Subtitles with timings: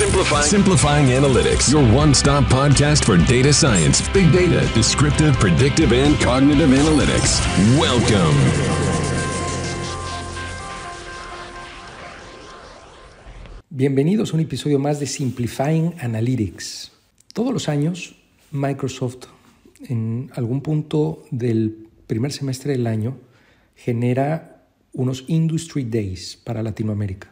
[0.00, 0.48] Simplifying.
[0.48, 6.70] Simplifying Analytics, your one stop podcast for data science, big data, descriptive, predictive, and cognitive
[6.70, 7.38] analytics.
[7.78, 8.34] Welcome.
[13.68, 16.92] Bienvenidos a un episodio más de Simplifying Analytics.
[17.34, 18.16] Todos los años,
[18.52, 19.26] Microsoft,
[19.86, 23.18] en algún punto del primer semestre del año,
[23.76, 27.28] genera unos Industry Days para Latinoamérica.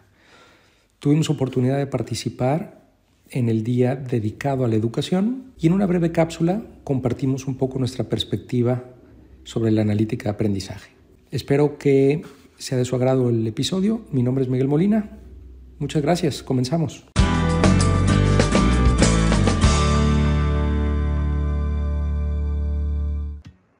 [0.98, 2.90] Tuvimos oportunidad de participar
[3.30, 7.78] en el día dedicado a la educación y en una breve cápsula compartimos un poco
[7.78, 8.82] nuestra perspectiva
[9.44, 10.90] sobre la analítica de aprendizaje.
[11.30, 12.22] Espero que
[12.56, 14.00] sea de su agrado el episodio.
[14.10, 15.20] Mi nombre es Miguel Molina.
[15.78, 16.42] Muchas gracias.
[16.42, 17.06] Comenzamos.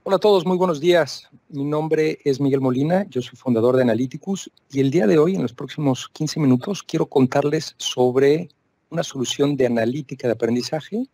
[0.05, 1.29] Hola a todos, muy buenos días.
[1.51, 5.35] Mi nombre es Miguel Molina, yo soy fundador de Analyticus y el día de hoy,
[5.35, 8.51] en los próximos 15 minutos, quiero contarles sobre
[8.91, 11.07] una solución de analítica de aprendizaje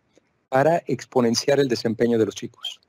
[0.49, 2.81] para exponenciar el desempeño de los chicos.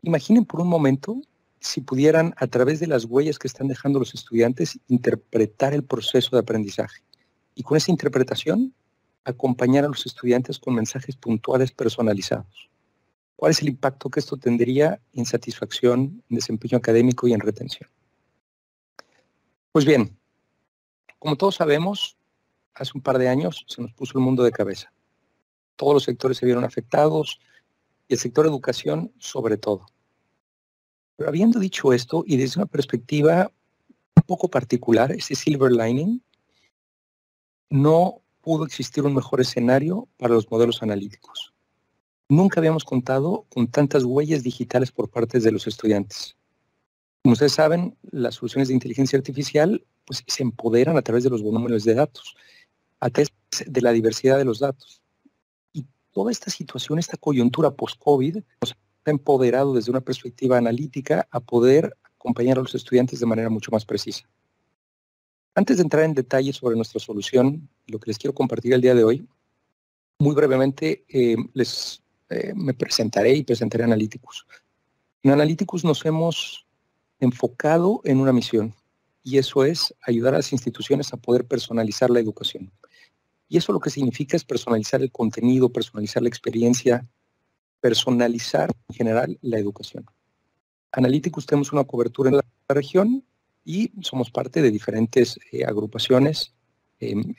[0.00, 1.20] Imaginen por un momento
[1.60, 6.30] si pudieran, a través de las huellas que están dejando los estudiantes, interpretar el proceso
[6.34, 7.02] de aprendizaje
[7.54, 8.72] y con esa interpretación
[9.24, 12.70] acompañar a los estudiantes con mensajes puntuales personalizados.
[13.40, 17.88] ¿Cuál es el impacto que esto tendría en satisfacción, en desempeño académico y en retención?
[19.72, 20.14] Pues bien,
[21.18, 22.18] como todos sabemos,
[22.74, 24.92] hace un par de años se nos puso el mundo de cabeza.
[25.76, 27.40] Todos los sectores se vieron afectados
[28.08, 29.86] y el sector educación sobre todo.
[31.16, 33.50] Pero habiendo dicho esto y desde una perspectiva
[34.16, 36.22] un poco particular, ese silver lining,
[37.70, 41.54] no pudo existir un mejor escenario para los modelos analíticos.
[42.30, 46.36] Nunca habíamos contado con tantas huellas digitales por parte de los estudiantes.
[47.24, 51.42] Como ustedes saben, las soluciones de inteligencia artificial pues, se empoderan a través de los
[51.42, 52.36] volúmenes de datos,
[53.00, 53.32] a través
[53.66, 55.02] de la diversidad de los datos.
[55.72, 58.76] Y toda esta situación, esta coyuntura post-COVID, nos
[59.06, 63.72] ha empoderado desde una perspectiva analítica a poder acompañar a los estudiantes de manera mucho
[63.72, 64.28] más precisa.
[65.56, 68.94] Antes de entrar en detalle sobre nuestra solución, lo que les quiero compartir el día
[68.94, 69.26] de hoy,
[70.20, 74.46] muy brevemente eh, les eh, me presentaré y presentaré Analyticus.
[75.22, 76.66] En Analyticus nos hemos
[77.18, 78.74] enfocado en una misión
[79.22, 82.72] y eso es ayudar a las instituciones a poder personalizar la educación.
[83.48, 87.06] Y eso lo que significa es personalizar el contenido, personalizar la experiencia,
[87.80, 90.06] personalizar en general la educación.
[90.92, 93.24] Analyticus tenemos una cobertura en la región
[93.64, 96.54] y somos parte de diferentes eh, agrupaciones
[96.98, 97.34] em,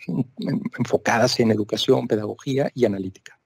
[0.78, 3.41] enfocadas en educación, pedagogía y analítica.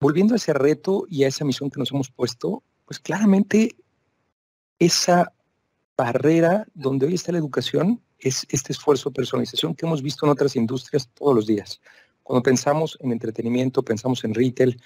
[0.00, 3.74] Volviendo a ese reto y a esa misión que nos hemos puesto, pues claramente
[4.78, 5.32] esa
[5.96, 10.32] barrera donde hoy está la educación es este esfuerzo de personalización que hemos visto en
[10.32, 11.80] otras industrias todos los días.
[12.22, 14.80] Cuando pensamos en entretenimiento, pensamos en retail,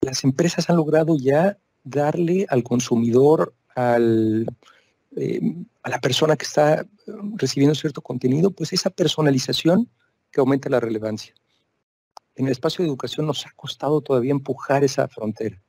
[0.00, 4.44] las empresas han logrado ya darle al consumidor, eh,
[5.82, 6.86] a la persona que está
[7.36, 9.88] recibiendo cierto contenido, pues esa personalización
[10.30, 11.34] que aumenta la relevancia
[12.36, 15.60] en el espacio de educación nos ha costado todavía empujar esa frontera.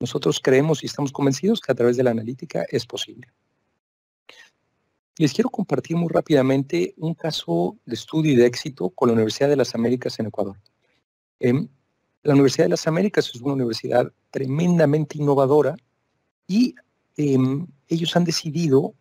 [0.00, 3.28] Nosotros creemos y estamos convencidos que a través de la analítica es posible.
[5.16, 9.48] Les quiero compartir muy rápidamente un caso de estudio y de éxito con la Universidad
[9.48, 10.56] de las Américas en Ecuador.
[11.40, 11.68] Em,
[12.22, 15.76] la Universidad de las Américas es una universidad tremendamente innovadora
[16.46, 16.74] y
[17.16, 18.94] em, ellos han decidido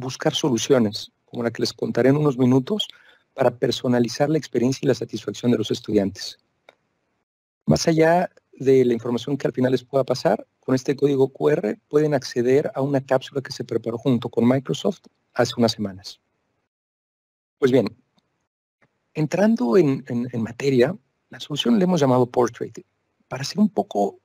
[0.00, 2.88] buscar soluciones, como la que les contaré en unos minutos,
[3.34, 6.38] para personalizar la experiencia y la satisfacción de los estudiantes.
[7.66, 11.78] Más allá de la información que al final les pueda pasar, con este código QR
[11.88, 15.00] pueden acceder a una cápsula que se preparó junto con Microsoft
[15.34, 16.20] hace unas semanas.
[17.58, 17.86] Pues bien,
[19.14, 20.04] entrando en,
[20.38, 20.96] materia,
[21.28, 22.84] la solución le hemos llamado Portrait,
[23.28, 24.18] para hacer un poco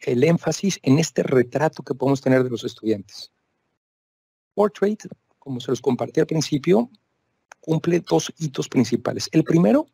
[0.00, 3.32] el énfasis en este retrato que podemos tener de los estudiantes.
[4.54, 5.00] Portrait,
[5.38, 6.90] como se los compartí al principio,
[7.68, 9.28] cumple dos hitos principales.
[9.30, 9.86] El primero,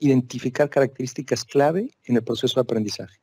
[0.00, 3.20] identificar características clave en el proceso de aprendizaje.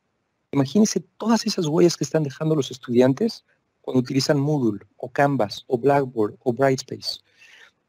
[0.52, 3.44] Imagínense todas esas huellas que están dejando los estudiantes
[3.82, 7.20] cuando utilizan Moodle o Canvas o Blackboard o Brightspace,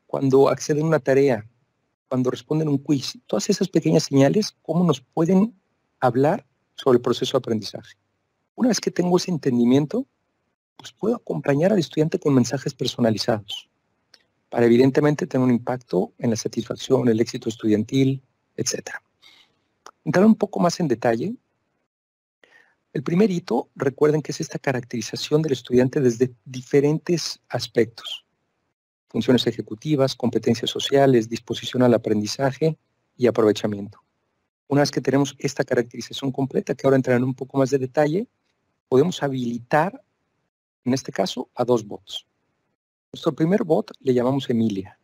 [0.06, 1.50] cuando acceden a una tarea,
[2.10, 5.58] cuando responden un quiz, todas esas pequeñas señales, cómo nos pueden
[6.02, 7.96] hablar sobre el proceso de aprendizaje.
[8.56, 10.06] Una vez que tengo ese entendimiento,
[10.75, 13.70] pues puedo acompañar al estudiante con mensajes personalizados
[14.51, 18.21] para evidentemente tener un impacto en la satisfacción, el éxito estudiantil,
[18.57, 18.92] etc.
[20.03, 21.33] Entrar un poco más en detalle,
[22.92, 28.25] el primer hito, recuerden que es esta caracterización del estudiante desde diferentes aspectos.
[29.07, 32.77] funciones ejecutivas, competencias sociales, disposición al aprendizaje
[33.18, 34.00] y aprovechamiento.
[34.69, 37.77] Una vez que tenemos esta caracterización completa, que ahora entrará en un poco más de
[37.77, 38.27] detalle,
[38.88, 40.01] podemos habilitar,
[40.86, 42.25] en este caso, a dos bots.
[43.13, 44.98] Nuestro primer bot le llamamos Emilia.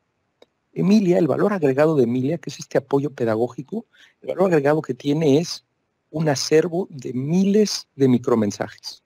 [0.72, 3.86] Emilia, el valor agregado de Emilia, que es este apoyo pedagógico,
[4.22, 5.66] el valor agregado que tiene es
[6.10, 9.04] un acervo de miles de micromensajes.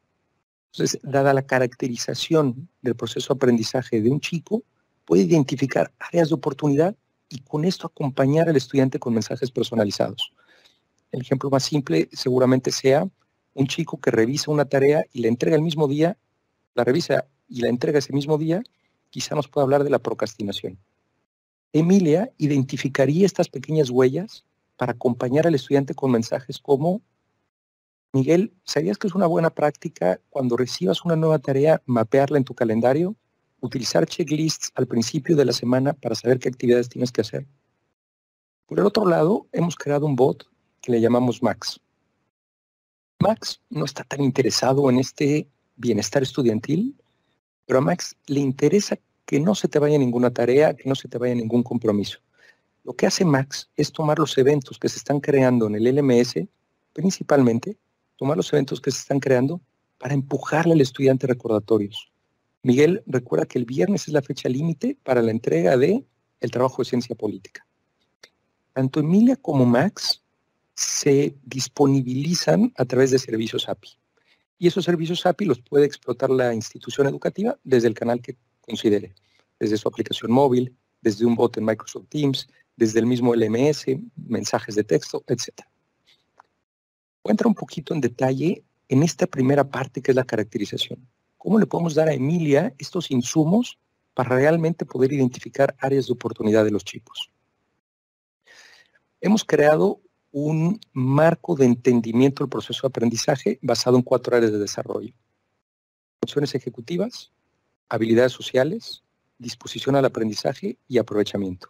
[0.72, 4.62] Entonces, dada la caracterización del proceso de aprendizaje de un chico,
[5.04, 6.96] puede identificar áreas de oportunidad
[7.28, 10.32] y con esto acompañar al estudiante con mensajes personalizados.
[11.12, 13.10] El ejemplo más simple seguramente sea
[13.56, 16.20] un chico que revisa una tarea y la entrega el mismo día,
[16.76, 18.62] la revisa y la entrega ese mismo día,
[19.12, 20.80] quizá nos pueda hablar de la procrastinación.
[21.74, 24.44] Emilia identificaría estas pequeñas huellas
[24.78, 27.02] para acompañar al estudiante con mensajes como,
[28.14, 32.56] Miguel, ¿sabías que es una buena práctica cuando recibas una nueva tarea mapearla en tu
[32.56, 33.16] calendario?
[33.60, 37.48] Utilizar checklists al principio de la semana para saber qué actividades tienes que hacer.
[38.66, 40.46] Por el otro lado, hemos creado un bot
[40.82, 41.80] que le llamamos Max.
[43.20, 46.96] Max no está tan interesado en este bienestar estudiantil,
[47.72, 51.08] pero a Max le interesa que no se te vaya ninguna tarea, que no se
[51.08, 52.20] te vaya ningún compromiso.
[52.84, 56.50] Lo que hace Max es tomar los eventos que se están creando en el LMS,
[56.92, 57.78] principalmente,
[58.18, 59.62] tomar los eventos que se están creando
[60.00, 62.12] para empujarle al estudiante recordatorios.
[62.62, 66.04] Miguel, recuerda que el viernes es la fecha límite para la entrega de
[66.42, 67.66] el trabajo de ciencia política.
[68.74, 70.22] Tanto Emilia como Max
[70.74, 74.01] se disponibilizan a través de servicios API.
[74.62, 79.16] Y esos servicios API los puede explotar la institución educativa desde el canal que considere,
[79.60, 83.86] desde su aplicación móvil, desde un bot en Microsoft Teams, desde el mismo LMS,
[84.16, 85.62] mensajes de texto, etc.
[87.24, 91.10] Voy a entrar un poquito en detalle en esta primera parte que es la caracterización.
[91.40, 93.80] ¿Cómo le podemos dar a Emilia estos insumos
[94.14, 97.32] para realmente poder identificar áreas de oportunidad de los chicos?
[99.22, 104.60] Hemos creado un marco de entendimiento del proceso de aprendizaje basado en cuatro áreas de
[104.60, 105.14] desarrollo.
[106.22, 107.32] Funciones ejecutivas,
[107.90, 109.04] habilidades sociales,
[109.38, 111.70] disposición al aprendizaje y aprovechamiento.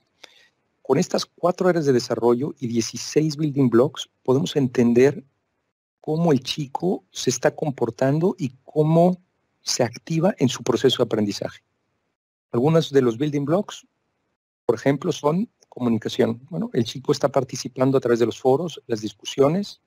[0.82, 5.24] Con estas cuatro áreas de desarrollo y 16 building blocks podemos entender
[6.02, 9.22] cómo el chico se está comportando y cómo
[9.62, 11.62] se activa en su proceso de aprendizaje.
[12.52, 13.88] Algunos de los building blocks,
[14.66, 16.46] por ejemplo, son comunicación.
[16.50, 19.82] Bueno, el chico está participando a través de los foros, las discusiones,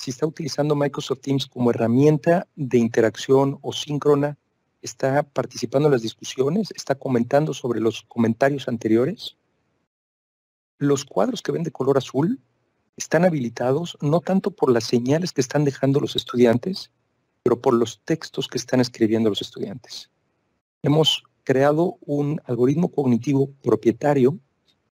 [0.00, 4.38] si está utilizando Microsoft Teams como herramienta de interacción o síncrona,
[4.80, 9.36] está participando en las discusiones, está comentando sobre los comentarios anteriores.
[10.78, 12.40] Los cuadros que ven de color azul
[12.96, 16.90] están habilitados no tanto por las señales que están dejando los estudiantes,
[17.42, 20.10] pero por los textos que están escribiendo los estudiantes.
[20.82, 24.38] Hemos creado un algoritmo cognitivo propietario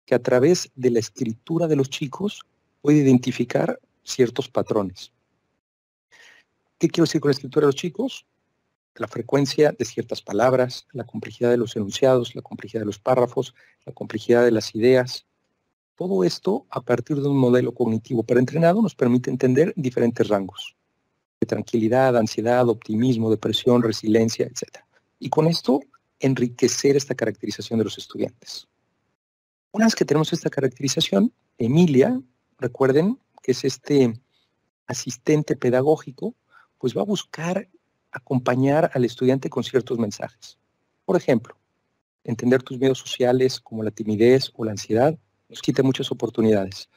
[0.06, 2.42] que a través de la escritura de los chicos
[2.82, 5.12] puede identificar ciertos patrones.
[6.78, 8.26] ¿Qué quiero decir con la escritura de los chicos?
[8.96, 13.54] La frecuencia de ciertas palabras, la complejidad de los enunciados, la complejidad de los párrafos,
[13.84, 15.26] la complejidad de las ideas.
[15.96, 20.74] Todo esto, a partir de un modelo cognitivo preentrenado, nos permite entender diferentes rangos
[21.40, 24.84] de tranquilidad, ansiedad, optimismo, depresión, resiliencia, etc.
[25.18, 25.80] Y con esto,
[26.20, 28.68] enriquecer esta caracterización de los estudiantes.
[29.72, 32.20] Una vez que tenemos esta caracterización, Emilia,
[32.58, 34.20] recuerden que es este
[34.86, 36.34] asistente pedagógico,
[36.78, 37.68] pues va a buscar
[38.12, 40.58] acompañar al estudiante con ciertos mensajes.
[41.04, 41.56] Por ejemplo,
[42.24, 45.16] entender tus miedos sociales como la timidez o la ansiedad
[45.48, 46.88] nos quita muchas oportunidades.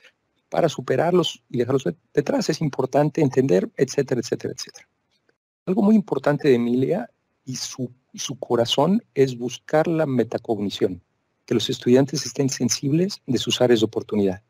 [0.49, 4.87] Para superarlos y dejarlos detrás es importante entender, etcétera, etcétera, etcétera.
[5.65, 7.09] Algo muy importante de Emilia
[7.45, 11.01] y su, su corazón es buscar la metacognición
[11.45, 14.41] que los estudiantes estén sensibles de sus áreas de oportunidad.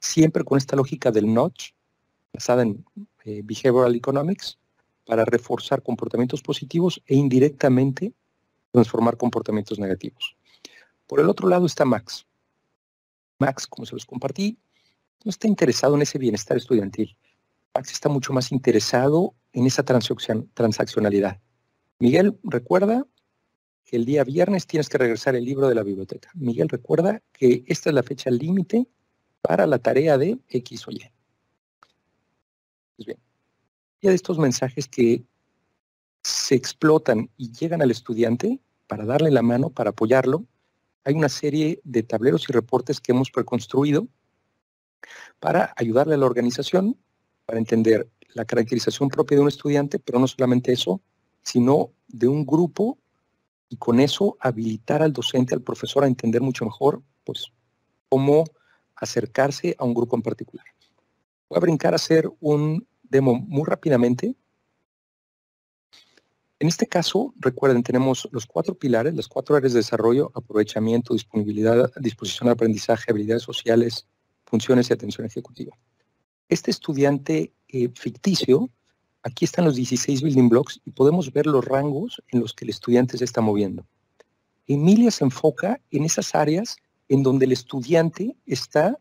[0.00, 1.70] Siempre con esta lógica del notch,
[2.32, 2.84] basada en
[3.24, 4.58] eh, Behavioral Economics,
[5.04, 8.12] para reforzar comportamientos positivos e indirectamente
[8.70, 10.36] transformar comportamientos negativos.
[11.06, 12.26] Por el otro lado está Max.
[13.38, 14.58] Max, como se los compartí,
[15.24, 17.16] no está interesado en ese bienestar estudiantil.
[17.74, 21.40] Max está mucho más interesado en esa transaccionalidad.
[22.00, 23.06] Miguel, recuerda
[23.84, 26.30] que el día viernes tienes que regresar el libro de la biblioteca.
[26.34, 28.86] Miguel, recuerda que esta es la fecha límite
[29.40, 31.10] para la tarea de X o Y.
[32.96, 33.18] Pues bien,
[34.00, 35.24] ya de estos mensajes que
[36.22, 40.44] se explotan y llegan al estudiante para darle la mano, para apoyarlo,
[41.04, 44.06] hay una serie de tableros y reportes que hemos preconstruido
[45.40, 46.98] para ayudarle a la organización,
[47.46, 51.00] para entender la caracterización propia de un estudiante, pero no solamente eso,
[51.48, 52.98] sino de un grupo
[53.70, 57.46] y con eso habilitar al docente, al profesor a entender mucho mejor, pues,
[58.10, 58.44] cómo
[58.94, 60.66] acercarse a un grupo en particular.
[61.48, 64.36] Voy a brincar a hacer un demo muy rápidamente.
[66.58, 71.90] En este caso, recuerden, tenemos los cuatro pilares, las cuatro áreas de desarrollo, aprovechamiento, disponibilidad,
[71.98, 74.06] disposición de aprendizaje, habilidades sociales,
[74.44, 75.74] funciones y atención ejecutiva.
[76.50, 78.68] Este estudiante eh, ficticio,
[79.22, 82.70] aquí están los 16 building blocks y podemos ver los rangos en los que el
[82.70, 83.86] estudiante se está moviendo.
[84.66, 86.76] Emilia se enfoca en esas áreas
[87.08, 88.98] en donde el estudiante está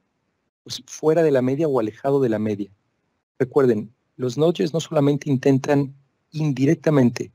[0.63, 2.71] pues, fuera de la media o alejado de la media.
[3.37, 5.93] Recuerden, los nudges no solamente intentan
[6.31, 7.31] indirectamente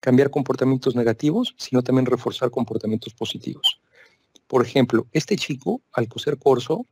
[0.00, 3.80] cambiar comportamientos negativos, sino también reforzar comportamientos positivos.
[4.46, 6.86] Por ejemplo, este chico, al coser corso,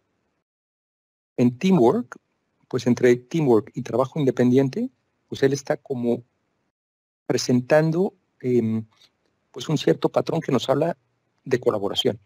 [1.36, 2.16] en teamwork,
[2.74, 4.90] pues entre teamwork y trabajo independiente,
[5.28, 6.24] pues él está como
[7.24, 8.84] presentando em,
[9.52, 10.96] pues un cierto patrón que nos habla
[11.44, 12.18] de colaboración.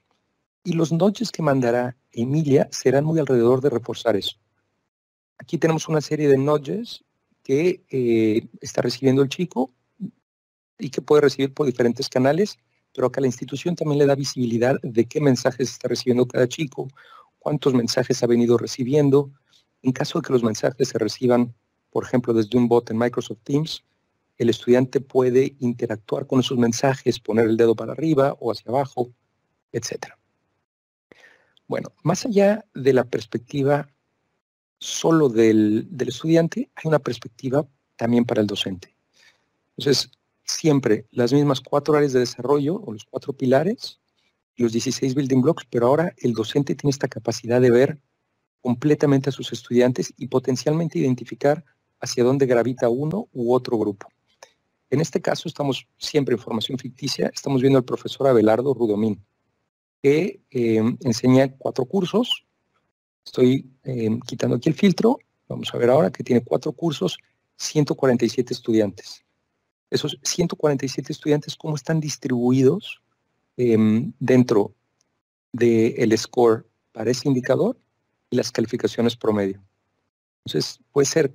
[0.64, 4.38] Y los nudges que mandará Emilia serán muy alrededor de reforzar eso.
[5.36, 7.04] Aquí tenemos una serie de nudges
[7.42, 9.70] que eh, está recibiendo el chico
[10.78, 12.56] y que puede recibir por diferentes canales,
[12.94, 16.88] pero acá la institución también le da visibilidad de qué mensajes está recibiendo cada chico,
[17.38, 19.30] cuántos mensajes ha venido recibiendo.
[19.82, 21.54] En caso de que los mensajes se reciban,
[21.90, 23.84] por ejemplo, desde un bot en Microsoft Teams,
[24.38, 29.10] el estudiante puede interactuar con esos mensajes, poner el dedo para arriba o hacia abajo,
[29.72, 30.14] etc.
[31.66, 33.88] Bueno, más allá de la perspectiva
[34.78, 37.66] solo del, estudiante, hay una perspectiva
[37.96, 38.94] también para el docente.
[39.76, 40.10] Entonces,
[40.44, 44.00] siempre las mismas cuatro áreas de desarrollo o los cuatro pilares,
[44.56, 47.98] los 16 building blocks, pero ahora el docente tiene esta capacidad de ver
[48.60, 51.64] completamente a sus estudiantes y potencialmente identificar
[52.00, 54.08] hacia dónde gravita uno u otro grupo.
[54.90, 59.22] En este caso estamos siempre en formación ficticia, estamos viendo al profesor Abelardo Rudomín
[60.02, 62.44] que eh, enseña cuatro cursos.
[63.24, 65.18] Estoy eh, quitando aquí el filtro.
[65.48, 67.18] Vamos a ver ahora que tiene cuatro cursos,
[67.56, 69.24] 147 estudiantes.
[69.90, 73.02] Esos 147 estudiantes, ¿cómo están distribuidos
[73.56, 74.74] em, dentro
[75.52, 77.78] del score para ese indicador
[78.30, 79.62] y las calificaciones promedio?
[80.44, 81.34] Entonces, puede ser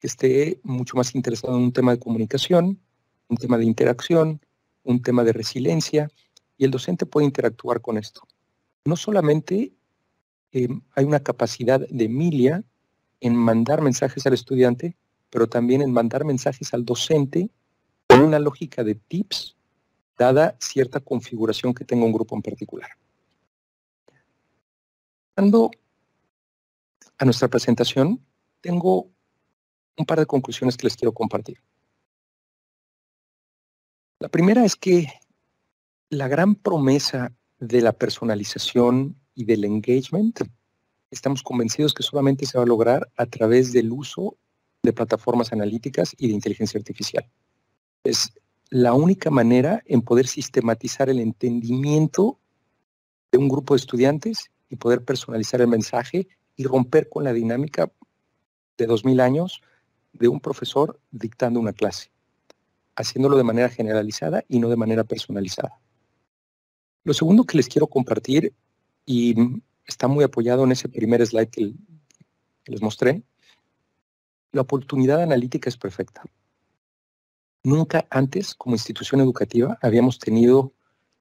[0.00, 2.80] que esté mucho más interesado en un tema de comunicación,
[3.28, 4.40] un tema de interacción,
[4.84, 6.08] un tema de resiliencia,
[6.56, 8.22] y el docente puede interactuar con esto.
[8.84, 9.72] No solamente
[10.52, 12.64] em, hay una capacidad de Emilia
[13.20, 14.96] en mandar mensajes al estudiante,
[15.30, 17.50] pero también en mandar mensajes al docente
[18.08, 19.56] con una lógica de tips
[20.16, 22.90] dada cierta configuración que tenga un grupo en particular.
[25.34, 25.70] Pasando
[27.18, 28.24] a nuestra presentación,
[28.60, 29.10] tengo
[29.96, 31.60] un par de conclusiones que les quiero compartir.
[34.20, 35.08] La primera es que
[36.10, 40.40] la gran promesa de la personalización y del engagement,
[41.10, 44.36] estamos convencidos que solamente se va a lograr a través del uso
[44.82, 47.28] de plataformas analíticas y de inteligencia artificial.
[48.04, 48.32] Es
[48.70, 52.38] la única manera en poder sistematizar el entendimiento
[53.32, 57.90] de un grupo de estudiantes y poder personalizar el mensaje y romper con la dinámica
[58.76, 59.62] de 2000 años
[60.12, 62.10] de un profesor dictando una clase,
[62.96, 65.78] haciéndolo de manera generalizada y no de manera personalizada.
[67.04, 68.52] Lo segundo que les quiero compartir,
[69.06, 69.36] y
[69.86, 71.72] está muy apoyado en ese primer slide que,
[72.66, 73.22] les mostré,
[74.52, 76.22] la oportunidad analítica es perfecta.
[77.62, 80.72] Nunca antes, como institución educativa, habíamos tenido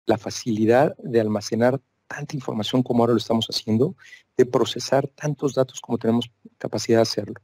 [0.07, 3.97] la facilidad de almacenar tanta información como ahora lo estamos haciendo,
[4.37, 7.41] de procesar tantos datos como tenemos capacidad de hacerlo.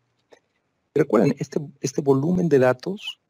[0.94, 3.20] Recuerden, este, este volumen de datos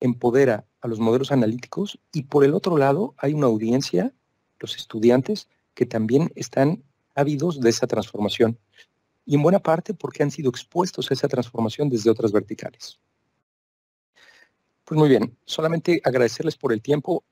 [0.00, 4.12] empodera a los modelos analíticos y por el otro lado hay una audiencia
[4.60, 6.82] los estudiantes que también están
[7.14, 8.58] ávidos de esa transformación
[9.26, 12.98] y en buena parte porque han sido expuestos a esa transformación desde otras verticales.
[14.84, 17.24] Pues muy bien, solamente agradecerles por el tiempo.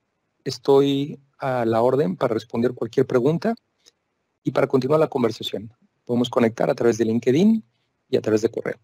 [0.45, 3.55] Estoy a la orden para responder cualquier pregunta
[4.45, 5.73] y para continuar la conversación.
[6.05, 7.63] Podemos conectar a través de LinkedIn
[8.09, 8.79] y a través de correo.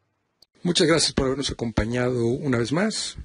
[0.63, 3.17] Muchas gracias por habernos acompañado una vez más.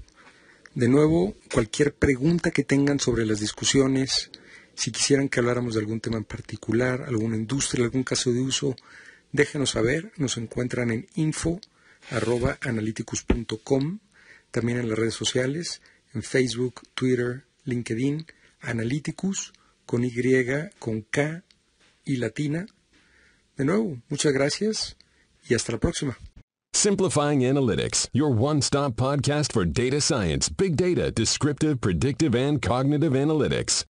[0.75, 4.31] De nuevo, cualquier pregunta que tengan sobre las discusiones,
[4.75, 8.75] si quisieran que habláramos de algún tema en particular, alguna industria, algún caso de uso,
[9.31, 10.11] déjenos saber.
[10.17, 13.99] Nos encuentran en info.analyticus.com,
[14.51, 15.81] también en las redes sociales,
[16.13, 18.25] en Facebook, Twitter, LinkedIn,
[18.61, 19.53] Analyticus,
[19.85, 20.11] con Y,
[20.79, 21.43] con K
[22.05, 22.65] y latina.
[23.57, 24.97] De nuevo, muchas gracias
[25.47, 26.17] y hasta la próxima.
[26.73, 33.85] Simplifying Analytics, your one-stop podcast for data science, big data, descriptive, predictive, and cognitive analytics.